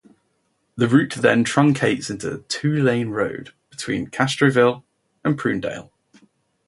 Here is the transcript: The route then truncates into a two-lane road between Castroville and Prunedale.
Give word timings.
The 0.77 0.87
route 0.87 1.13
then 1.13 1.43
truncates 1.43 2.09
into 2.09 2.33
a 2.33 2.39
two-lane 2.39 3.09
road 3.09 3.53
between 3.69 4.07
Castroville 4.09 4.83
and 5.23 5.37
Prunedale. 5.37 5.91